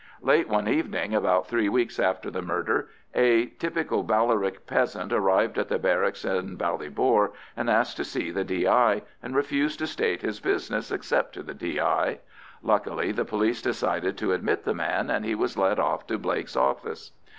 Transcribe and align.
Late 0.23 0.49
one 0.49 0.67
evening, 0.67 1.13
about 1.13 1.45
three 1.47 1.69
weeks 1.69 1.99
after 1.99 2.31
the 2.31 2.41
murder, 2.41 2.89
a 3.13 3.45
typical 3.45 4.03
Ballyrick 4.03 4.65
peasant 4.65 5.13
arrived 5.13 5.59
at 5.59 5.67
the 5.69 5.77
barracks 5.77 6.25
in 6.25 6.57
Ballybor 6.57 7.33
and 7.55 7.69
asked 7.69 7.97
to 7.97 8.03
see 8.03 8.31
the 8.31 8.43
D.I., 8.43 9.03
and 9.21 9.35
refused 9.35 9.77
to 9.77 9.85
state 9.85 10.23
his 10.23 10.39
business 10.39 10.89
except 10.91 11.35
to 11.35 11.43
the 11.43 11.53
D.I. 11.53 12.17
Luckily 12.63 13.11
the 13.11 13.25
police 13.25 13.61
decided 13.61 14.17
to 14.17 14.33
admit 14.33 14.63
the 14.63 14.73
man, 14.73 15.11
and 15.11 15.23
he 15.23 15.35
was 15.35 15.55
led 15.55 15.77
off 15.77 16.07
to 16.07 16.17
Blake's 16.17 16.55
office. 16.55 17.11